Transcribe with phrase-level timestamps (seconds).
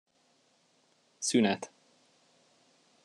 [1.17, 1.71] Szünet.